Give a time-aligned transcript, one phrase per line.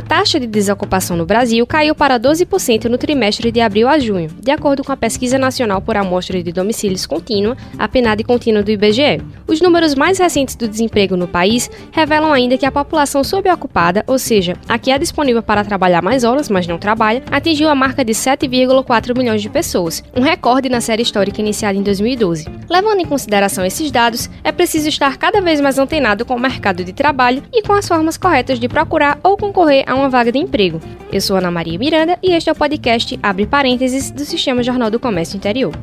[0.00, 4.30] A taxa de desocupação no Brasil caiu para 12% no trimestre de abril a junho,
[4.40, 8.70] de acordo com a Pesquisa Nacional por Amostra de Domicílios Contínua, a PNAD contínua do
[8.70, 9.20] IBGE.
[9.46, 14.18] Os números mais recentes do desemprego no país revelam ainda que a população subocupada, ou
[14.18, 18.02] seja, a que é disponível para trabalhar mais horas, mas não trabalha, atingiu a marca
[18.02, 22.46] de 7,4 milhões de pessoas, um recorde na série histórica iniciada em 2012.
[22.70, 26.82] Levando em consideração esses dados, é preciso estar cada vez mais antenado com o mercado
[26.82, 30.38] de trabalho e com as formas corretas de procurar ou concorrer a uma vaga de
[30.38, 30.80] emprego.
[31.12, 34.88] Eu sou Ana Maria Miranda e este é o podcast Abre Parênteses do Sistema Jornal
[34.88, 35.74] do Comércio Interior.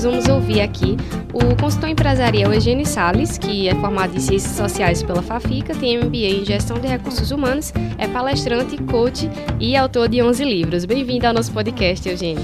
[0.00, 0.96] Nós vamos ouvir aqui
[1.30, 6.40] o consultor empresarial Eugênio Sales, que é formado em Ciências Sociais pela FAFICA, tem MBA
[6.40, 9.28] em Gestão de Recursos Humanos, é palestrante, coach
[9.58, 10.86] e autor de 11 livros.
[10.86, 12.42] Bem-vindo ao nosso podcast, Eugênio.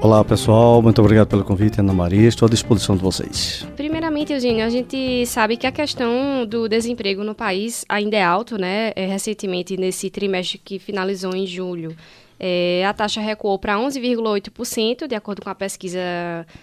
[0.00, 2.28] Olá pessoal, muito obrigado pelo convite, Ana Maria.
[2.28, 3.66] Estou à disposição de vocês.
[3.74, 8.56] Primeiramente, Eugênio, a gente sabe que a questão do desemprego no país ainda é alto,
[8.56, 8.92] né?
[8.94, 11.96] É, recentemente, nesse trimestre que finalizou em julho,
[12.38, 16.00] é, a taxa recuou para 11,8%, de acordo com a pesquisa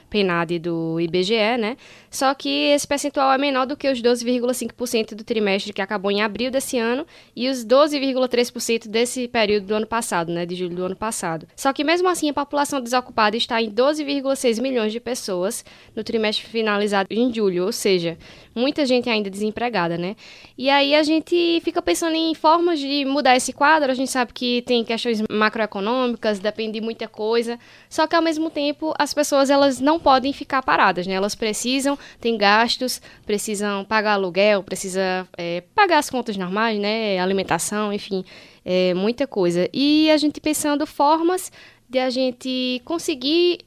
[0.09, 1.77] PNAD do IBGE, né?
[2.09, 6.21] Só que esse percentual é menor do que os 12,5% do trimestre que acabou em
[6.21, 7.05] abril desse ano
[7.35, 10.45] e os 12,3% desse período do ano passado, né?
[10.45, 11.47] De julho do ano passado.
[11.55, 15.63] Só que mesmo assim a população desocupada está em 12,6 milhões de pessoas
[15.95, 18.17] no trimestre finalizado em julho, ou seja,
[18.53, 20.15] muita gente ainda desempregada, né?
[20.57, 23.91] E aí a gente fica pensando em formas de mudar esse quadro.
[23.91, 27.59] A gente sabe que tem questões macro macroeconômicas, depende de muita coisa.
[27.89, 31.13] Só que ao mesmo tempo as pessoas elas não podem ficar paradas, né?
[31.13, 37.19] Elas precisam, têm gastos, precisam pagar aluguel, precisa é, pagar as contas normais, né?
[37.19, 38.23] Alimentação, enfim,
[38.65, 39.69] é, muita coisa.
[39.73, 41.51] E a gente pensando formas
[41.89, 43.59] de a gente conseguir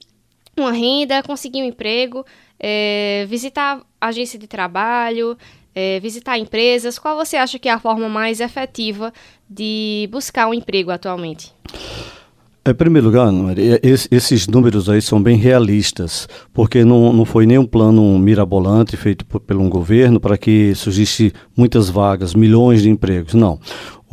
[0.56, 2.24] uma renda, conseguir um emprego,
[2.58, 5.36] é, visitar agência de trabalho,
[5.74, 6.98] é, visitar empresas.
[6.98, 9.12] Qual você acha que é a forma mais efetiva
[9.48, 11.52] de buscar um emprego atualmente?
[12.66, 17.66] Em primeiro lugar, Maria, esses números aí são bem realistas, porque não, não foi nenhum
[17.66, 23.34] plano mirabolante feito por, pelo um governo para que surgisse muitas vagas, milhões de empregos.
[23.34, 23.60] Não.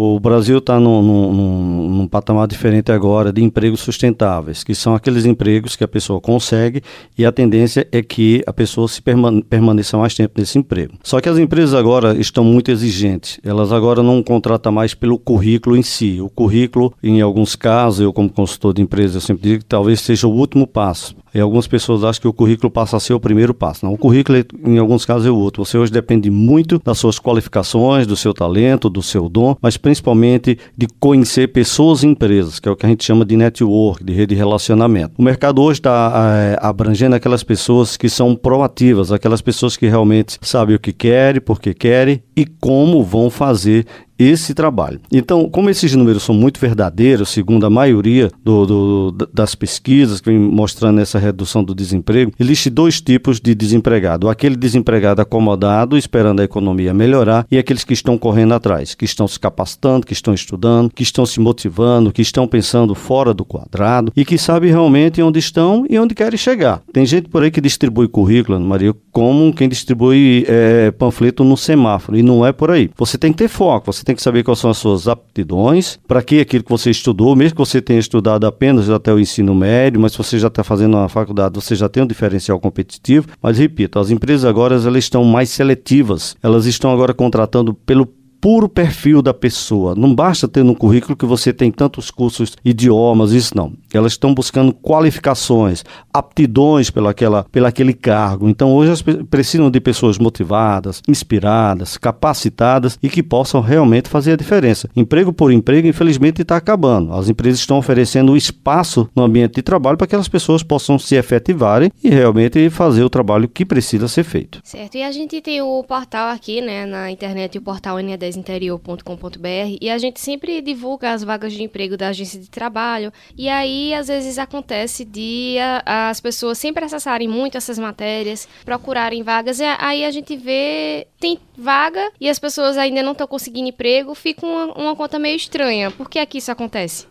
[0.04, 5.28] O Brasil está num, num, num, patamar diferente agora de empregos sustentáveis, que são aqueles
[5.28, 6.82] empregos que a pessoa consegue
[7.16, 10.96] e a tendência é que a pessoa se permane permaneça mais tempo nesse emprego.
[11.04, 13.40] Só que as empresas agora estão muito exigentes.
[13.44, 16.20] Elas agora não contratam mais pelo currículo em si.
[16.20, 20.02] O currículo, em alguns casos, eu como consultor de empresas, eu sempre digo que talvez
[20.02, 21.16] seja o último passo.
[21.34, 23.86] E algumas pessoas acham que o currículo passa a ser o primeiro passo.
[23.86, 25.64] Não, o currículo, em alguns casos, é o outro.
[25.64, 30.58] Você hoje depende muito das suas qualificações, do seu talento, do seu dom, mas principalmente
[30.76, 34.14] de conhecer pessoas e empresas, que é o que a gente chama de network, de
[34.14, 35.14] rede de relacionamento.
[35.18, 40.38] O mercado hoje está é, abrangendo aquelas pessoas que são proativas, aquelas pessoas que realmente
[40.42, 43.86] sabem o que querem, por que querem e como vão fazer
[44.22, 45.00] esse trabalho.
[45.12, 50.30] Então, como esses números são muito verdadeiros, segundo a maioria do, do, das pesquisas que
[50.30, 54.30] vem mostrando essa redução do desemprego, existe dois tipos de desempregado.
[54.30, 59.28] Aquele desempregado acomodado, esperando a economia melhorar, e aqueles que estão correndo atrás, que estão
[59.28, 64.12] se capacitando, que estão estudando, que estão se motivando, que estão pensando fora do quadrado
[64.16, 66.82] e que sabem realmente onde estão e onde querem chegar.
[66.94, 72.18] Tem gente por aí que distribui currículo, Maria, como quem distribui é, panfleto no semáforo,
[72.18, 72.90] e não é por aí.
[72.98, 75.98] Você tem que ter foco, você tem tem que saber quais são as suas aptidões,
[76.08, 79.56] para que aquilo que você estudou, mesmo que você tenha estudado apenas até o ensino
[79.56, 83.28] médio, mas se você já está fazendo uma faculdade, você já tem um diferencial competitivo.
[83.42, 88.06] Mas repito, as empresas agora elas estão mais seletivas, elas estão agora contratando pelo
[88.42, 89.94] puro perfil da pessoa.
[89.96, 93.74] Não basta ter no currículo que você tem tantos cursos, idiomas, isso não.
[93.94, 98.50] Elas estão buscando qualificações, aptidões pelaquela, pelaquele cargo.
[98.50, 104.38] Então hoje elas precisam de pessoas motivadas, inspiradas, capacitadas e que possam realmente fazer a
[104.38, 104.90] diferença.
[104.96, 107.14] Emprego por emprego, infelizmente, está acabando.
[107.14, 111.16] As empresas estão oferecendo espaço no ambiente de trabalho para que as pessoas possam se
[111.16, 114.60] efetivarem e realmente fazer o trabalho que precisa ser feito.
[114.64, 114.96] Certo.
[114.96, 119.90] E a gente tem o portal aqui, né, na internet, o portal NED c10interior.com.br e
[119.90, 123.12] a gente sempre divulga as vagas de emprego da agência de trabalho.
[123.38, 129.24] E aí, às vezes, acontece de a, as pessoas sempre acessarem muito essas matérias, procurarem
[129.24, 133.70] vagas, e aí a gente vê, tem vaga e as pessoas ainda não estão conseguindo
[133.70, 135.92] emprego, fica uma, uma conta meio estranha.
[135.92, 137.11] Por que aqui isso acontece?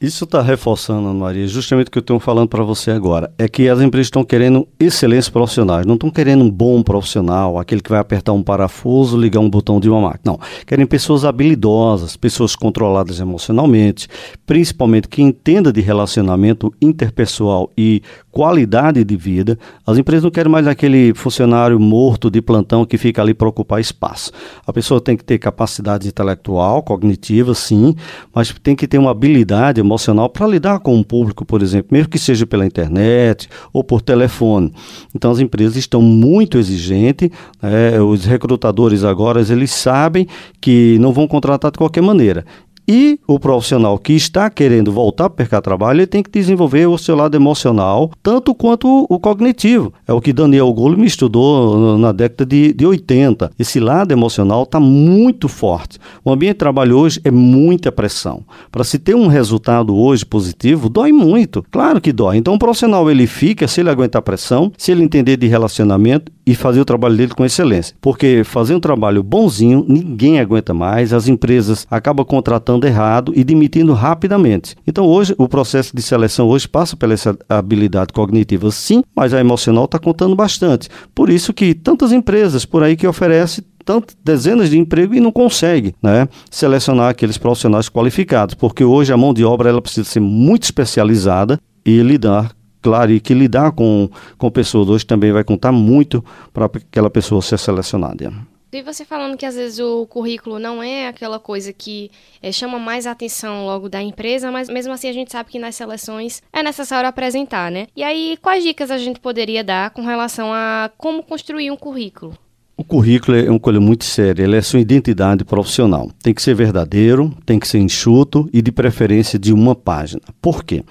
[0.00, 3.32] Isso está reforçando, Maria, justamente o que eu estou falando para você agora.
[3.36, 7.80] É que as empresas estão querendo excelentes profissionais, não estão querendo um bom profissional, aquele
[7.80, 10.22] que vai apertar um parafuso, ligar um botão de uma máquina.
[10.24, 10.40] Não.
[10.64, 14.06] Querem pessoas habilidosas, pessoas controladas emocionalmente,
[14.46, 18.00] principalmente que entenda de relacionamento interpessoal e
[18.38, 19.58] qualidade de vida.
[19.84, 23.80] As empresas não querem mais aquele funcionário morto de plantão que fica ali para ocupar
[23.80, 24.30] espaço.
[24.64, 27.96] A pessoa tem que ter capacidade intelectual, cognitiva, sim,
[28.32, 32.10] mas tem que ter uma habilidade emocional para lidar com o público, por exemplo, mesmo
[32.10, 34.72] que seja pela internet ou por telefone.
[35.12, 37.30] Então as empresas estão muito exigentes,
[37.60, 38.00] né?
[38.00, 40.28] os recrutadores agora eles sabem
[40.60, 42.44] que não vão contratar de qualquer maneira.
[42.88, 46.96] E o profissional que está querendo voltar mercado de trabalho, ele tem que desenvolver o
[46.96, 49.92] seu lado emocional, tanto quanto o cognitivo.
[50.06, 53.50] É o que Daniel Goleman estudou na década de, de 80.
[53.58, 55.98] Esse lado emocional está muito forte.
[56.24, 58.42] O ambiente de trabalho hoje é muita pressão.
[58.72, 61.62] Para se ter um resultado hoje positivo, dói muito.
[61.70, 62.38] Claro que dói.
[62.38, 66.54] Então o profissional ele fica, se ele aguentar pressão, se ele entender de relacionamento e
[66.54, 67.94] fazer o trabalho dele com excelência.
[68.00, 73.92] Porque fazer um trabalho bonzinho, ninguém aguenta mais, as empresas acabam contratando errado e demitindo
[73.92, 74.76] rapidamente.
[74.86, 79.40] Então hoje o processo de seleção hoje passa pela essa habilidade cognitiva sim, mas a
[79.40, 80.88] emocional está contando bastante.
[81.14, 85.32] Por isso que tantas empresas por aí que oferecem tantas dezenas de emprego e não
[85.32, 90.20] consegue né, selecionar aqueles profissionais qualificados, porque hoje a mão de obra ela precisa ser
[90.20, 92.52] muito especializada e lidar
[92.82, 97.42] claro, e que lidar com, com pessoas hoje também vai contar muito para aquela pessoa
[97.42, 98.32] ser selecionada.
[98.70, 102.10] E você falando que às vezes o currículo não é aquela coisa que
[102.42, 105.58] é, chama mais a atenção logo da empresa, mas mesmo assim a gente sabe que
[105.58, 107.86] nas seleções é necessário apresentar, né?
[107.96, 112.36] E aí, quais dicas a gente poderia dar com relação a como construir um currículo?
[112.76, 116.12] O currículo é uma coisa muito séria, ele é sua identidade profissional.
[116.22, 120.22] Tem que ser verdadeiro, tem que ser enxuto e de preferência de uma página.
[120.40, 120.84] Por quê?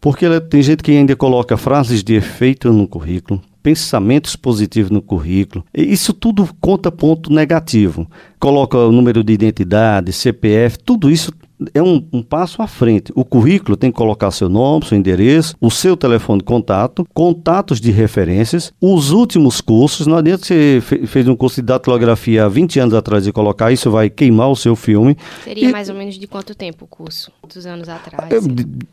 [0.00, 5.64] Porque tem gente que ainda coloca frases de efeito no currículo, pensamentos positivos no currículo.
[5.74, 8.06] Isso tudo conta ponto negativo.
[8.38, 11.32] Coloca o número de identidade, CPF, tudo isso
[11.74, 13.12] é um, um, passo à frente.
[13.14, 17.80] O currículo tem que colocar seu nome, seu endereço, o seu telefone de contato, contatos
[17.80, 20.06] de referências, os últimos cursos.
[20.06, 23.90] Não adianta você fez um curso de datilografia há 20 anos atrás e colocar isso,
[23.90, 25.16] vai queimar o seu filme.
[25.44, 27.30] Seria e, mais ou menos de quanto tempo o curso?
[27.42, 28.32] Quantos anos atrás?
[28.32, 28.40] É,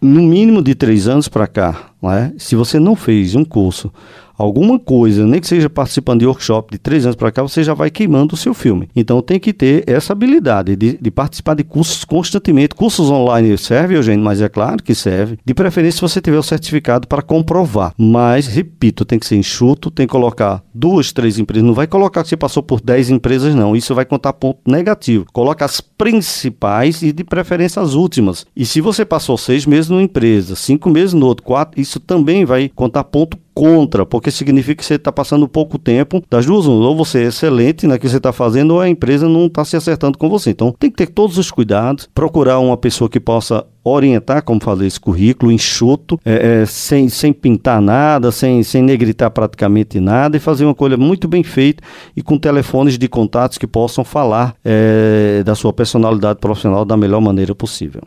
[0.02, 1.92] no mínimo de três anos para cá.
[2.02, 2.34] Não é?
[2.38, 3.92] Se você não fez um curso
[4.38, 7.74] alguma coisa, nem que seja participando de workshop de três anos para cá, você já
[7.74, 8.90] vai queimando o seu filme.
[8.96, 12.76] Então tem que ter essa habilidade de, de participar de cursos constantemente.
[12.76, 15.38] Cursos online serve, Eugênio, mas é claro que serve.
[15.46, 17.94] De preferência se você tiver o certificado para comprovar.
[17.98, 21.66] Mas, repito, tem que ser enxuto, tem que colocar duas, três empresas.
[21.66, 23.76] Não vai colocar que você passou por dez empresas, não.
[23.76, 25.26] Isso vai contar ponto negativo.
[25.34, 28.46] Coloca as principais e de preferência as últimas.
[28.56, 32.46] E se você passou seis meses numa empresa, cinco meses no outro, quatro, isso também
[32.46, 36.96] vai contar ponto contra, porque significa que você está passando pouco tempo das duas, ou
[36.96, 40.16] você é excelente na que você está fazendo, ou a empresa não está se acertando
[40.16, 40.52] com você.
[40.52, 44.86] Então tem que ter todos os cuidados, procurar uma pessoa que possa orientar como fazer
[44.86, 50.40] esse currículo enxuto, é, é, sem, sem pintar nada, sem, sem negritar praticamente nada e
[50.40, 51.84] fazer uma coisa muito bem feita
[52.16, 57.22] e com telefones de contatos que possam falar é, da sua personalidade profissional da melhor
[57.22, 58.02] maneira possível.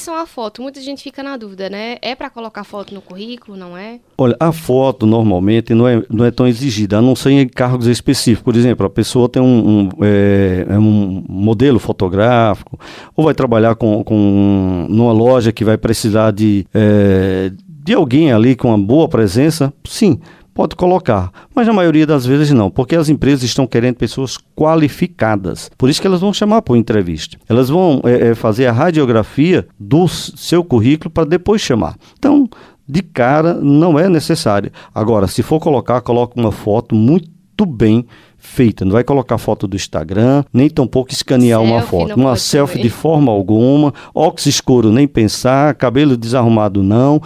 [0.00, 1.98] Relação à foto, muita gente fica na dúvida, né?
[2.00, 4.00] É para colocar foto no currículo, não é?
[4.16, 7.86] Olha, a foto normalmente não é, não é tão exigida, a não ser em cargos
[7.86, 8.42] específicos.
[8.42, 12.80] Por exemplo, a pessoa tem um, um, é, é um modelo fotográfico
[13.14, 18.56] ou vai trabalhar com, com numa loja que vai precisar de, é, de alguém ali
[18.56, 20.18] com uma boa presença, sim,
[20.54, 21.30] pode colocar.
[21.54, 25.70] Mas na maioria das vezes não, porque as empresas estão querendo pessoas qualificadas.
[25.76, 27.36] Por isso que elas vão chamar por entrevista.
[27.48, 31.96] Elas vão é, fazer a radiografia do seu currículo para depois chamar.
[32.18, 32.48] Então,
[32.86, 34.72] de cara, não é necessário.
[34.94, 38.04] Agora, se for colocar, coloque uma foto muito bem
[38.40, 38.84] feita.
[38.84, 42.14] Não vai colocar foto do Instagram, nem tampouco escanear selfie, uma foto.
[42.14, 47.20] Uma selfie de forma alguma, óculos escuro nem pensar, cabelo desarrumado não,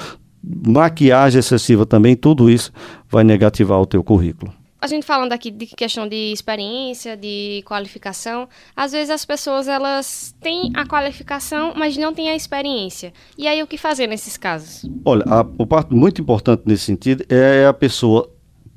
[0.66, 2.72] maquiagem excessiva também, tudo isso
[3.08, 4.52] vai negativar o teu currículo.
[4.84, 8.46] A gente falando aqui de questão de experiência, de qualificação,
[8.76, 13.10] às vezes as pessoas elas têm a qualificação, mas não têm a experiência.
[13.38, 14.84] E aí o que fazer nesses casos?
[15.02, 18.30] Olha, a, o parte muito importante nesse sentido é a pessoa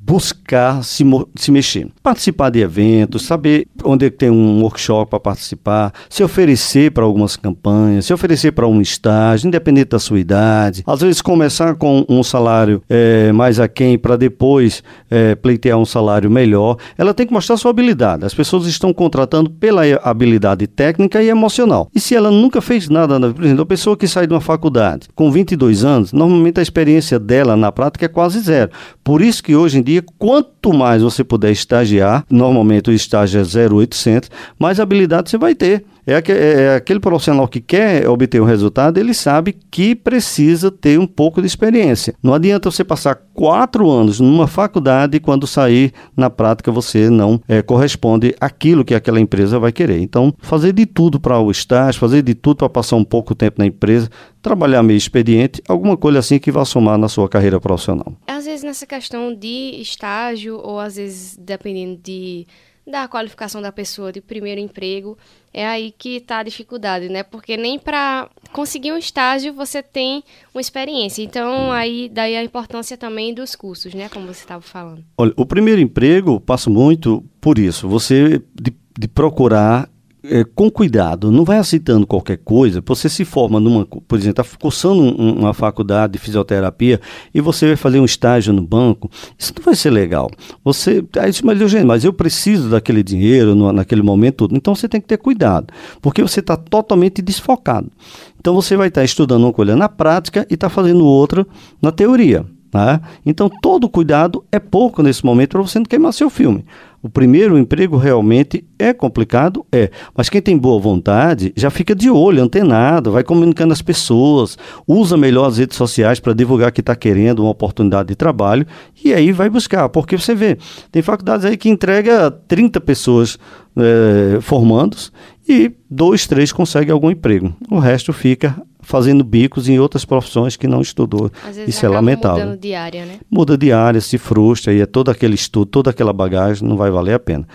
[0.08, 1.04] buscar se,
[1.36, 1.88] se mexer.
[2.02, 7.36] Participar de eventos, saber onde é tem um workshop para participar, se oferecer para algumas
[7.36, 10.84] campanhas, se oferecer para um estágio, independente da sua idade.
[10.88, 16.32] Às vezes começar com um salário é, mais aquém para depois é, pleitear um salário
[16.32, 16.78] melhor.
[16.98, 18.26] Ela tem que mostrar sua habilidade.
[18.26, 21.90] As pessoas estão contratando pela habilidade técnica e emocional.
[21.94, 25.10] E se ela nunca fez nada, por exemplo, a pessoa que sai de uma faculdade
[25.14, 28.72] com 22 anos, normalmente a experiência dela na prática é quase zero.
[29.04, 33.44] Por isso que hoje em dia, quanto mais você puder estagiar, normalmente o estágio é
[33.44, 35.86] 0,800, mais habilidade você vai ter.
[36.08, 40.98] É, é, é, aquele profissional que quer obter um resultado, ele sabe que precisa ter
[40.98, 42.16] um pouco de experiência.
[42.24, 47.42] Não adianta você passar quatro anos numa faculdade e quando sair na prática você não
[47.46, 50.00] é, corresponde àquilo que aquela empresa vai querer.
[50.00, 53.56] Então, fazer de tudo para o estágio, fazer de tudo para passar um pouco tempo
[53.60, 54.10] na empresa,
[54.42, 58.14] trabalhar meio expediente, alguma coisa assim que vá somar na sua carreira profissional.
[58.28, 62.48] Às vezes nessa questão de estágio ou às vezes dependendo de
[62.88, 65.18] da qualificação da pessoa de primeiro emprego,
[65.54, 67.22] é aí que está a dificuldade, né?
[67.22, 71.22] Porque nem para conseguir um estágio você tem uma experiência.
[71.22, 74.08] Então, aí daí a importância também dos cursos, né?
[74.08, 75.04] Como você estava falando.
[75.18, 77.90] Olha, o primeiro emprego passa muito por isso.
[77.90, 79.90] Você de, de procurar
[80.30, 82.84] é, com cuidado, não vai aceitando qualquer coisa.
[82.86, 87.00] Você se forma numa, por exemplo, está cursando um, uma faculdade de fisioterapia
[87.34, 90.30] e você vai fazer um estágio no banco, isso não vai ser legal.
[90.64, 95.02] Você, aí mas, eu, mas eu preciso daquele dinheiro no, naquele momento, então você tem
[95.02, 97.92] que ter cuidado, porque você está totalmente desfocado.
[98.40, 101.46] Então você vai estar tá estudando uma coisa na prática e está fazendo outra
[101.82, 102.46] na teoria.
[102.74, 103.00] Né?
[103.26, 106.66] Então, todo cuidado é pouco nesse momento para você não queimar seu filme.
[107.02, 109.92] O primeiro emprego realmente é complicado, é.
[110.16, 115.16] Mas quem tem boa vontade já fica de olho, antenado, vai comunicando as pessoas, usa
[115.16, 118.66] melhor as redes sociais para divulgar que está querendo uma oportunidade de trabalho
[119.04, 119.88] e aí vai buscar.
[119.90, 120.58] Porque você vê,
[120.92, 123.38] tem faculdades aí que entrega 30 pessoas
[123.78, 125.12] é, formandos
[125.48, 127.56] e dois, três conseguem algum emprego.
[127.70, 131.32] O resto fica fazendo bicos em outras profissões que não estudou.
[131.68, 132.46] Isso é lamentável.
[132.46, 133.16] Mudando de área, né?
[133.30, 136.92] Muda de área, se frustra e é todo aquele estudo, toda aquela bagagem, não vai
[136.92, 137.48] valer a pena.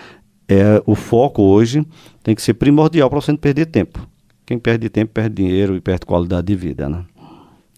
[0.47, 1.85] É, o foco hoje
[2.21, 4.07] tem que ser primordial para você não perder tempo.
[4.45, 7.03] Quem perde tempo perde dinheiro e perde qualidade de vida, né?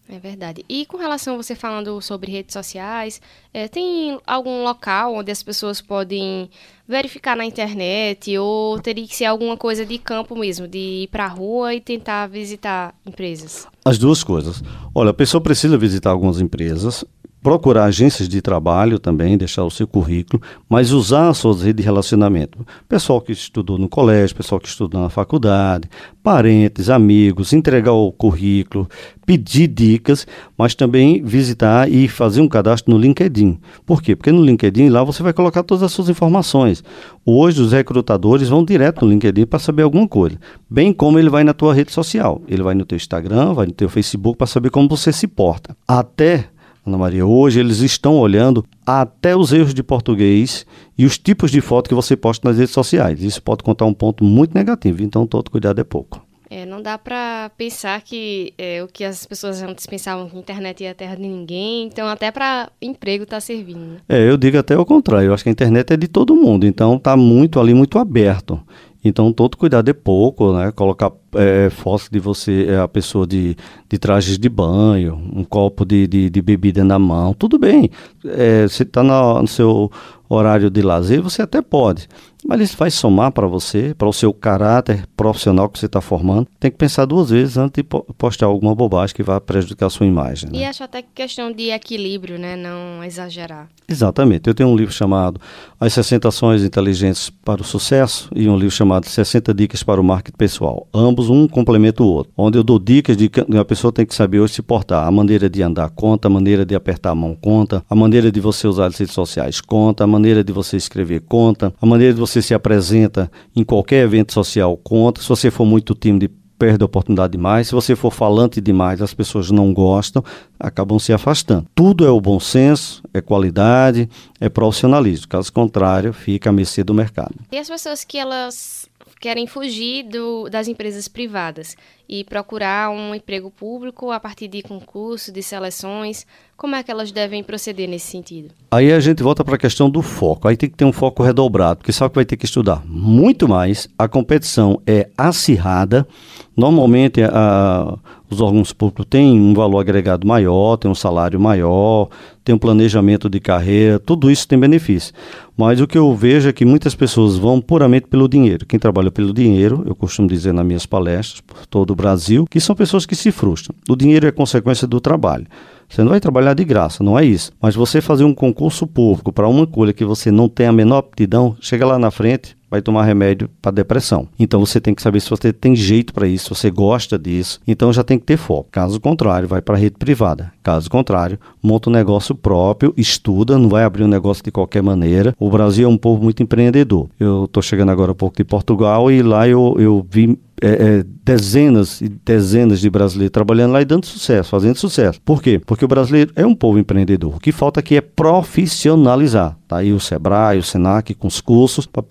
[0.08, 0.64] É verdade.
[0.70, 3.20] E com relação a você falando sobre redes sociais,
[3.52, 6.50] é, tem algum local onde as pessoas podem
[6.88, 11.26] verificar na internet ou teria que ser alguma coisa de campo mesmo, de ir para
[11.26, 13.68] a rua e tentar visitar empresas?
[13.84, 14.64] As duas coisas.
[14.94, 17.04] Olha, a pessoa precisa visitar algumas empresas,
[17.46, 21.84] procurar agências de trabalho também, deixar o seu currículo, mas usar as suas redes de
[21.84, 22.66] relacionamento.
[22.90, 25.88] Pessoal que estudou no colégio, pessoal que estudou na faculdade,
[26.24, 28.90] parentes, amigos, entregar o currículo,
[29.28, 30.26] pedir dicas,
[30.58, 33.60] mas também visitar e fazer um cadastro no LinkedIn.
[33.86, 34.16] Por quê?
[34.16, 36.84] Porque no LinkedIn lá você vai colocar todas as suas informações.
[37.24, 41.44] Hoje os recrutadores vão direto no LinkedIn para saber alguma coisa, bem como ele vai
[41.44, 42.42] na tua rede social.
[42.48, 45.78] Ele vai no teu Instagram, vai no teu Facebook para saber como você se porta.
[45.88, 46.55] Até
[46.86, 51.60] Ana Maria, hoje eles estão olhando até os erros de português e os tipos de
[51.60, 53.24] foto que você posta nas redes sociais.
[53.24, 56.24] Isso pode contar um ponto muito negativo, então todo cuidado é pouco.
[56.48, 60.40] É, não dá para pensar que é, o que as pessoas antes pensavam que a
[60.40, 63.98] internet ia a terra de ninguém, então até para emprego está servindo.
[64.08, 66.68] É, eu digo até o contrário, eu acho que a internet é de todo mundo,
[66.68, 68.62] então está muito ali, muito aberto.
[69.08, 70.72] Então, todo cuidado é pouco, né?
[70.72, 71.70] Colocar é,
[72.12, 73.56] de você, é, a pessoa de,
[73.88, 77.92] de trajes de banho, um copo de, de, de bebida na mão, tudo bem.
[78.26, 79.92] É, você está no seu
[80.28, 82.08] horário de lazer, você até pode.
[82.48, 86.48] Mas isso vai somar para você, para o seu caráter profissional que você está formando.
[86.60, 90.06] Tem que pensar duas vezes antes de postar alguma bobagem que vá prejudicar a sua
[90.06, 90.52] imagem.
[90.52, 90.60] Né?
[90.60, 92.56] E acho até que questão de equilíbrio, né?
[92.56, 93.68] Não exagerar.
[93.88, 94.48] Exatamente.
[94.48, 95.40] Eu tenho um livro chamado
[95.80, 100.04] As 60 Ações Inteligentes para o Sucesso e um livro chamado 60 Dicas para o
[100.04, 100.88] Marketing Pessoal.
[100.94, 102.32] Ambos um complementa o outro.
[102.38, 105.08] Onde eu dou dicas de que a pessoa tem que saber hoje se portar.
[105.08, 108.40] A maneira de andar conta, a maneira de apertar a mão conta, a maneira de
[108.40, 112.20] você usar as redes sociais conta, a maneira de você escrever conta, a maneira de
[112.20, 115.22] você você se apresenta em qualquer evento social, conta.
[115.22, 117.68] Se você for muito tímido, perde a oportunidade demais.
[117.68, 120.24] Se você for falante demais, as pessoas não gostam,
[120.60, 121.66] acabam se afastando.
[121.74, 125.28] Tudo é o bom senso, é qualidade, é profissionalismo.
[125.28, 127.36] Caso contrário, fica à mercê do mercado.
[127.52, 128.88] E as pessoas que elas
[129.20, 131.76] querem fugir do, das empresas privadas
[132.08, 136.26] e procurar um emprego público a partir de concursos, de seleções,
[136.56, 138.54] como é que elas devem proceder nesse sentido?
[138.72, 140.48] Aí a gente volta para a questão do foco.
[140.48, 143.48] Aí tem que ter um foco redobrado, porque sabe que vai ter que estudar muito
[143.48, 143.90] mais.
[143.98, 146.08] A competição é acirrada.
[146.56, 147.98] Normalmente a,
[148.30, 152.10] os órgãos públicos têm um valor agregado maior, têm um salário maior,
[152.44, 155.14] tem um planejamento de carreira, tudo isso tem benefício.
[155.58, 158.66] Mas o que eu vejo é que muitas pessoas vão puramente pelo dinheiro.
[158.66, 162.60] Quem trabalha pelo dinheiro, eu costumo dizer nas minhas palestras por todo o Brasil, que
[162.60, 163.76] são pessoas que se frustram.
[163.90, 165.48] O dinheiro é consequência do trabalho.
[165.88, 167.52] Você não vai trabalhar de graça, não é isso.
[167.62, 170.98] Mas você fazer um concurso público para uma coisa que você não tem a menor
[170.98, 174.28] aptidão, chega lá na frente, vai tomar remédio para depressão.
[174.38, 177.60] Então você tem que saber se você tem jeito para isso, se você gosta disso.
[177.66, 178.68] Então já tem que ter foco.
[178.72, 180.52] Caso contrário, vai para a rede privada.
[180.62, 185.34] Caso contrário, monta um negócio próprio, estuda, não vai abrir um negócio de qualquer maneira.
[185.40, 187.08] O Brasil é um povo muito empreendedor.
[187.20, 191.06] Eu estou chegando agora um pouco de Portugal e lá eu, eu vi é, é,
[191.24, 195.20] dezenas e dezenas de brasileiros trabalhando lá e dando sucesso, fazendo sucesso.
[195.22, 195.60] Por quê?
[195.60, 197.36] Porque o brasileiro é um povo empreendedor.
[197.36, 199.58] O que falta aqui é profissionalizar.
[199.68, 202.04] Tá aí o Sebrae, o Senac com os cursos para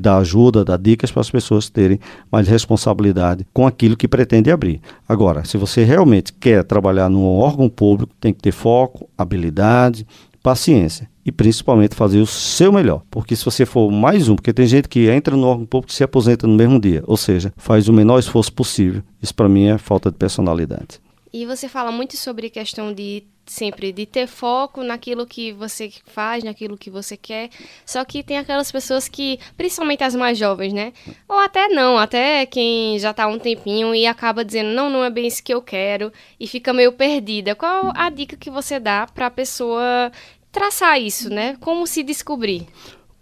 [0.00, 1.98] dar ajuda, dar dicas para as pessoas terem
[2.30, 4.80] mais responsabilidade com aquilo que pretende abrir.
[5.08, 10.06] Agora, se você realmente quer trabalhar num órgão público, tem que ter foco, habilidade,
[10.42, 13.02] paciência e principalmente fazer o seu melhor.
[13.10, 15.96] Porque se você for mais um, porque tem gente que entra no órgão público e
[15.96, 19.02] se aposenta no mesmo dia, ou seja, faz o menor esforço possível.
[19.22, 21.00] Isso para mim é falta de personalidade.
[21.32, 26.44] E você fala muito sobre questão de sempre de ter foco naquilo que você faz,
[26.44, 27.50] naquilo que você quer.
[27.84, 30.92] Só que tem aquelas pessoas que, principalmente as mais jovens, né?
[31.28, 35.04] Ou até não, até quem já tá há um tempinho e acaba dizendo, não, não
[35.04, 37.56] é bem isso que eu quero e fica meio perdida.
[37.56, 40.12] Qual a dica que você dá para a pessoa
[40.52, 41.56] traçar isso, né?
[41.60, 42.66] Como se descobrir?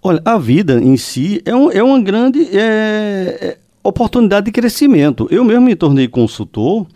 [0.03, 5.27] Olha, a vida em si é, um, é uma grande é, é, oportunidade de crescimento.
[5.31, 6.87] Eu mesmo me tornei consultor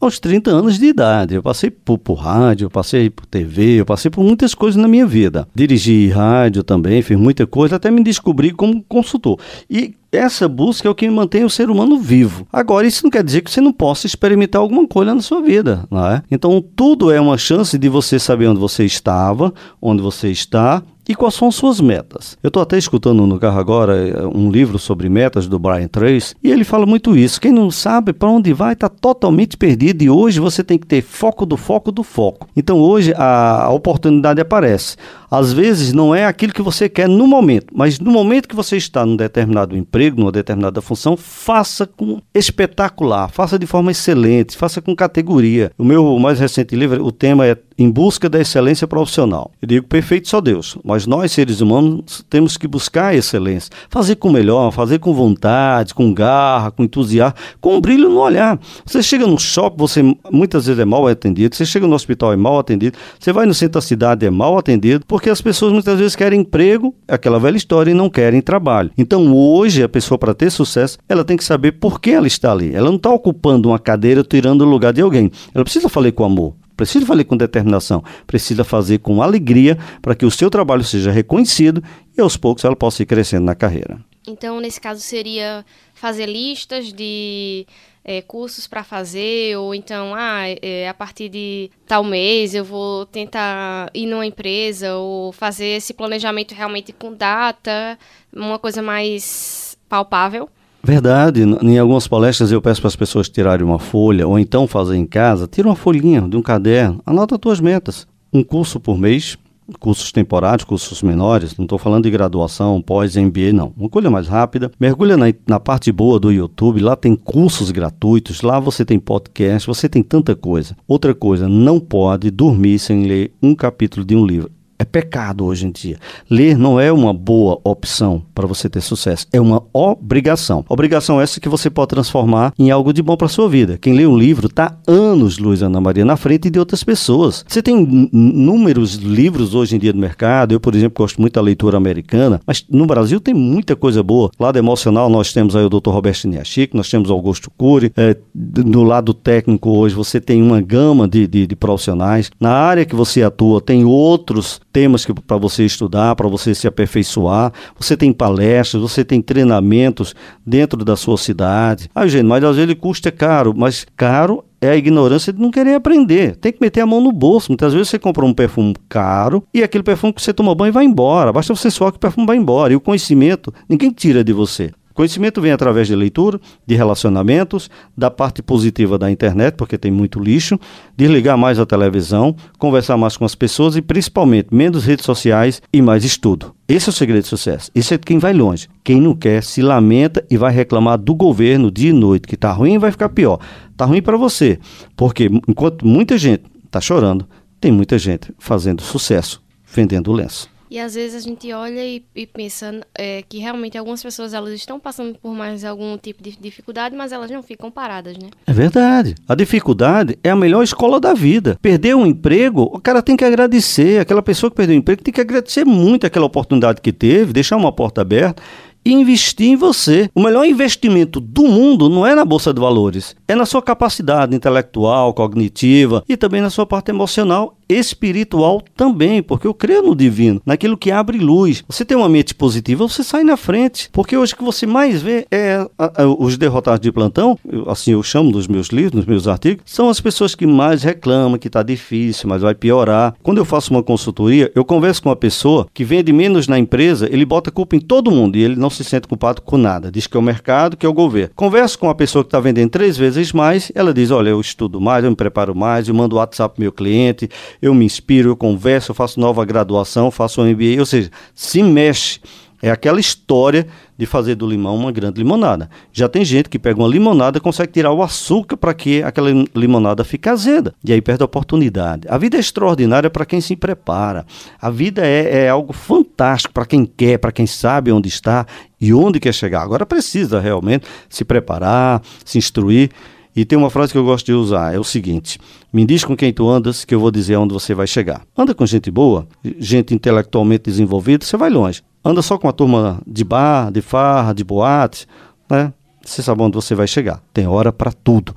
[0.00, 1.34] aos 30 anos de idade.
[1.34, 4.88] Eu passei por, por, rádio, eu passei por TV, eu passei por muitas coisas na
[4.88, 5.46] minha vida.
[5.54, 9.38] Dirigi rádio também, fiz muita coisa, até me descobri como consultor.
[9.68, 12.46] E essa busca é o que mantém o ser humano vivo.
[12.52, 15.86] Agora, isso não quer dizer que você não possa experimentar alguma coisa na sua vida,
[15.90, 16.22] não é?
[16.30, 21.14] Então, tudo é uma chance de você saber onde você estava, onde você está e
[21.16, 22.38] quais são suas metas.
[22.40, 26.36] Eu estou até escutando no carro agora eh, um livro sobre metas do Brian Tracy
[26.40, 27.40] e ele fala muito isso.
[27.40, 31.02] Quem não sabe para onde vai está totalmente perdido e hoje você tem que ter
[31.02, 32.46] foco do foco do foco.
[32.56, 34.96] Então hoje a oportunidade aparece.
[35.30, 38.76] Às vezes não é aquilo que você quer no momento, mas no momento que você
[38.76, 44.82] está num determinado emprego, numa determinada função, faça com espetacular, faça de forma excelente, faça
[44.82, 45.70] com categoria.
[45.78, 49.52] O meu mais recente livro, o tema é Em Busca da Excelência Profissional.
[49.62, 54.16] Eu digo perfeito só Deus, mas nós seres humanos temos que buscar a excelência, fazer
[54.16, 58.58] com melhor, fazer com vontade, com garra, com entusiasmo, com um brilho no olhar.
[58.84, 62.36] Você chega no shopping, você muitas vezes é mal atendido, você chega no hospital é
[62.36, 66.16] mal atendido, você vai no centro da cidade é mal atendido, as pessoas muitas vezes
[66.16, 68.90] querem emprego, aquela velha história, e não querem trabalho.
[68.96, 72.52] Então hoje a pessoa para ter sucesso, ela tem que saber por que ela está
[72.52, 72.74] ali.
[72.74, 75.30] Ela não está ocupando uma cadeira tirando o lugar de alguém.
[75.54, 80.24] Ela precisa fazer com amor precisa fazer com determinação, precisa fazer com alegria para que
[80.24, 81.84] o seu trabalho seja reconhecido
[82.16, 84.00] e aos poucos ela possa ir crescendo na carreira.
[84.26, 87.66] Então, nesse caso, seria fazer listas de
[88.04, 93.06] é, cursos para fazer, ou então, ah, é, a partir de tal mês eu vou
[93.06, 97.98] tentar ir numa empresa, ou fazer esse planejamento realmente com data,
[98.34, 100.48] uma coisa mais palpável.
[100.82, 104.96] Verdade, em algumas palestras eu peço para as pessoas tirarem uma folha, ou então fazer
[104.96, 108.08] em casa, tira uma folhinha de um caderno, anota as tuas metas.
[108.32, 109.36] Um curso por mês,
[109.78, 113.72] cursos temporários, cursos menores, não estou falando de graduação, pós-MBA, não.
[113.76, 114.70] Uma coisa mais rápida.
[114.78, 119.66] Mergulha na, na, parte boa do YouTube, lá tem cursos gratuitos, lá você tem podcast,
[119.66, 120.76] você tem tanta coisa.
[120.86, 124.50] Outra coisa, não pode dormir sem ler um capítulo de um livro
[124.80, 125.98] é pecado hoje em dia.
[126.28, 130.64] Ler não é uma boa opção para você ter sucesso, é uma obrigação.
[130.70, 133.76] Obrigação essa que você pode transformar em algo de bom para sua vida.
[133.76, 137.44] Quem lê um livro está anos, Luiz Ana Maria, na frente de outras pessoas.
[137.46, 140.52] Você tem inúmeros livros hoje em dia no mercado.
[140.52, 144.30] Eu, por exemplo, gosto muito da leitura americana, mas no Brasil tem muita coisa boa.
[144.40, 145.90] Lado emocional, nós temos aí o Dr.
[145.90, 147.92] Roberto Niachico, nós temos Augusto Cury.
[147.94, 152.30] É, no lado técnico, hoje, você tem uma gama de, de, de profissionais.
[152.40, 157.52] Na área que você atua, tem outros temas para você estudar, para você se aperfeiçoar.
[157.78, 160.14] Você tem palestras, você tem treinamentos
[160.46, 161.88] dentro da sua cidade.
[161.94, 165.50] Ah, gente, mas às vezes ele custa caro, mas caro é a ignorância de não
[165.50, 166.36] querer aprender.
[166.36, 167.50] Tem que meter a mão no bolso.
[167.50, 170.84] Muitas vezes você compra um perfume caro e aquele perfume que você toma banho vai
[170.84, 171.32] embora.
[171.32, 172.72] Basta você suar que o perfume vai embora.
[172.72, 174.70] E o conhecimento ninguém tira de você.
[174.94, 180.20] Conhecimento vem através de leitura, de relacionamentos, da parte positiva da internet, porque tem muito
[180.20, 180.58] lixo,
[180.96, 185.80] desligar mais a televisão, conversar mais com as pessoas e principalmente menos redes sociais e
[185.80, 186.54] mais estudo.
[186.68, 187.70] Esse é o segredo de sucesso.
[187.74, 188.68] Isso é quem vai longe.
[188.84, 192.52] Quem não quer se lamenta e vai reclamar do governo dia e noite, que está
[192.52, 193.38] ruim vai ficar pior.
[193.70, 194.58] Está ruim para você,
[194.96, 197.26] porque enquanto muita gente está chorando,
[197.60, 200.49] tem muita gente fazendo sucesso, vendendo lenço.
[200.70, 204.54] E às vezes a gente olha e, e pensa é, que realmente algumas pessoas elas
[204.54, 208.30] estão passando por mais algum tipo de dificuldade, mas elas não ficam paradas, né?
[208.46, 209.16] É verdade.
[209.28, 211.58] A dificuldade é a melhor escola da vida.
[211.60, 214.00] Perder um emprego, o cara tem que agradecer.
[214.00, 217.56] Aquela pessoa que perdeu o emprego tem que agradecer muito aquela oportunidade que teve, deixar
[217.56, 218.40] uma porta aberta
[218.84, 220.08] investir em você.
[220.14, 224.34] O melhor investimento do mundo não é na bolsa de valores, é na sua capacidade
[224.34, 230.40] intelectual, cognitiva e também na sua parte emocional espiritual também, porque eu creio no divino,
[230.44, 231.64] naquilo que abre luz.
[231.68, 235.00] Você tem uma mente positiva, você sai na frente, porque hoje o que você mais
[235.00, 238.92] vê é a, a, os derrotados de plantão, eu, assim eu chamo nos meus livros,
[238.92, 243.14] nos meus artigos, são as pessoas que mais reclamam que está difícil, mas vai piorar.
[243.22, 247.08] Quando eu faço uma consultoria, eu converso com uma pessoa que vende menos na empresa,
[247.10, 249.90] ele bota culpa em todo mundo e ele não se sente culpado com nada.
[249.90, 251.32] Diz que é o mercado, que é o governo.
[251.34, 254.80] Converso com uma pessoa que está vendendo três vezes mais, ela diz: Olha, eu estudo
[254.80, 257.28] mais, eu me preparo mais, eu mando WhatsApp pro meu cliente,
[257.60, 261.62] eu me inspiro, eu converso, eu faço nova graduação, faço um MBA, ou seja, se
[261.62, 262.20] mexe.
[262.62, 265.70] É aquela história de fazer do limão uma grande limonada.
[265.92, 269.30] Já tem gente que pega uma limonada e consegue tirar o açúcar para que aquela
[269.54, 270.74] limonada fique azeda.
[270.84, 272.06] E aí perde a oportunidade.
[272.08, 274.26] A vida é extraordinária para quem se prepara.
[274.60, 278.46] A vida é, é algo fantástico para quem quer, para quem sabe onde está
[278.78, 279.62] e onde quer chegar.
[279.62, 282.90] Agora precisa realmente se preparar, se instruir.
[283.34, 285.38] E tem uma frase que eu gosto de usar, é o seguinte:
[285.72, 288.22] me diz com quem tu andas que eu vou dizer onde você vai chegar.
[288.36, 289.26] Anda com gente boa,
[289.58, 291.82] gente intelectualmente desenvolvida, você vai longe.
[292.04, 295.06] Anda só com a turma de bar, de farra, de boate,
[295.48, 295.72] né?
[296.04, 297.22] Você sabe onde você vai chegar.
[297.32, 298.34] Tem hora para tudo.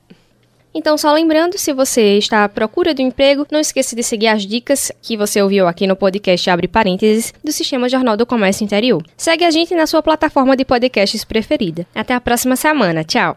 [0.74, 4.28] Então, só lembrando, se você está à procura de um emprego, não esqueça de seguir
[4.28, 8.64] as dicas que você ouviu aqui no podcast Abre Parênteses do Sistema Jornal do Comércio
[8.64, 9.02] Interior.
[9.16, 11.86] Segue a gente na sua plataforma de podcasts preferida.
[11.94, 13.04] Até a próxima semana.
[13.04, 13.36] Tchau!